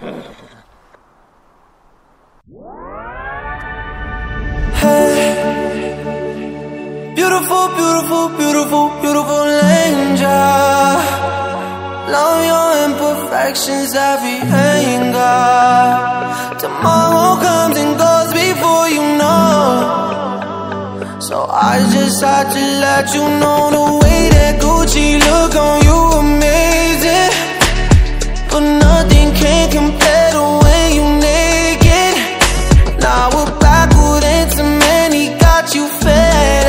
[0.00, 0.12] Hey,
[7.14, 9.44] beautiful, beautiful, beautiful, beautiful
[9.84, 10.24] angel.
[12.16, 15.36] Love your imperfections, every anger.
[16.58, 19.60] Tomorrow comes and goes before you know.
[21.20, 25.79] So I just had to let you know the way that Gucci look on
[29.02, 32.14] nothing can compare to when you naked.
[33.00, 36.66] Now we're Backwood into many, got you fed.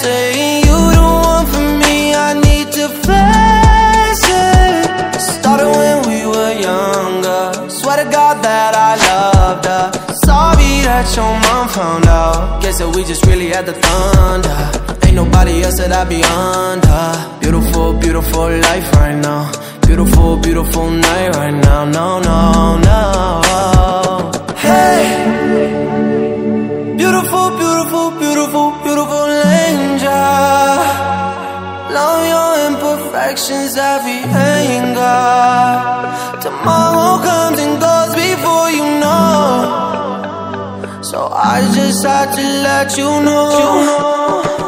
[0.00, 4.14] Saying you the one for me, I need to flex
[4.46, 5.20] it.
[5.34, 7.70] Started when we were younger.
[7.78, 9.86] Swear to God that I loved her.
[10.26, 12.62] Sorry that your mom found out.
[12.62, 14.60] Guess that we just really had the thunder.
[15.06, 17.04] Ain't nobody else that I be under.
[17.40, 19.71] Beautiful, beautiful life right now.
[19.86, 21.84] Beautiful, beautiful night right now.
[21.84, 24.30] No, no, no.
[24.56, 25.02] Hey.
[26.96, 29.28] Beautiful, beautiful, beautiful, beautiful
[29.66, 30.78] angel.
[31.98, 34.22] Love your imperfections, every
[34.56, 35.20] anger.
[36.40, 39.42] Tomorrow comes and goes before you know.
[41.02, 44.61] So I just had to let you know.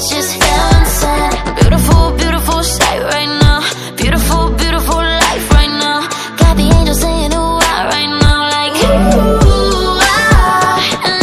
[0.00, 1.60] Is heaven sent.
[1.60, 3.60] Beautiful, beautiful sight right now.
[3.96, 6.08] Beautiful, beautiful life right now.
[6.40, 11.04] Got the angels saying ooh ah right now, like ooh ah.
[11.04, 11.20] And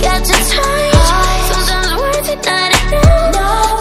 [0.00, 0.24] got.
[1.52, 1.88] Sometimes
[2.48, 3.80] not enough.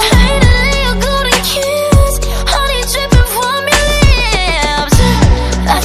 [1.03, 2.13] Golden kiss.
[2.51, 4.97] Honey dripping from your lips.
[5.71, 5.79] I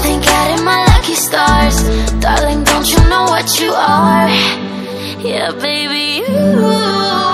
[0.65, 1.77] my lucky stars.
[2.19, 4.29] Darling, don't you know what you are?
[5.23, 7.26] Yeah, baby, you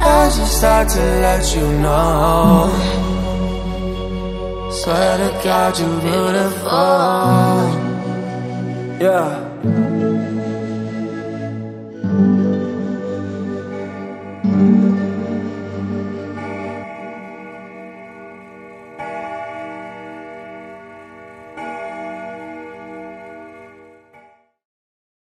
[0.00, 2.70] I just had to let you know.
[4.70, 6.70] Swear to God, you're beautiful.
[9.06, 9.30] Yeah.